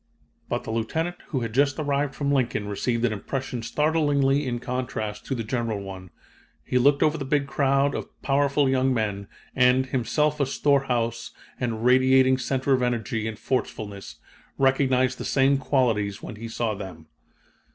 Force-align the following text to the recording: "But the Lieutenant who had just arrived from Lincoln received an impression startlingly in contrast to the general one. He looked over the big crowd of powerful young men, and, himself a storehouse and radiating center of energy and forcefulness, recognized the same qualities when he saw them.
"But 0.49 0.63
the 0.63 0.71
Lieutenant 0.71 1.17
who 1.27 1.41
had 1.41 1.53
just 1.53 1.77
arrived 1.77 2.15
from 2.15 2.31
Lincoln 2.31 2.67
received 2.67 3.05
an 3.05 3.13
impression 3.13 3.61
startlingly 3.61 4.47
in 4.47 4.57
contrast 4.57 5.27
to 5.27 5.35
the 5.35 5.43
general 5.43 5.79
one. 5.79 6.09
He 6.65 6.79
looked 6.79 7.03
over 7.03 7.19
the 7.19 7.23
big 7.23 7.45
crowd 7.45 7.93
of 7.93 8.09
powerful 8.23 8.67
young 8.67 8.95
men, 8.95 9.27
and, 9.55 9.85
himself 9.85 10.39
a 10.39 10.47
storehouse 10.47 11.29
and 11.59 11.85
radiating 11.85 12.39
center 12.39 12.73
of 12.73 12.81
energy 12.81 13.27
and 13.27 13.37
forcefulness, 13.37 14.15
recognized 14.57 15.19
the 15.19 15.23
same 15.23 15.59
qualities 15.59 16.23
when 16.23 16.35
he 16.37 16.47
saw 16.47 16.73
them. 16.73 17.05